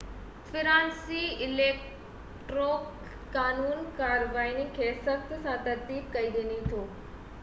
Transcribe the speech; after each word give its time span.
فرانسيسي 0.45 1.25
اليڪٽورل 1.47 3.11
قانون 3.35 3.85
ڪارواين 4.01 4.73
کي 4.79 4.89
سختي 5.09 5.39
سان 5.45 5.63
ترتيب 5.69 6.09
ڏئي 6.17 6.59
ٿو 6.73 6.85